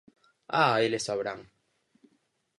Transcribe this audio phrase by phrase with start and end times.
[0.61, 1.39] Ah, eles saberán.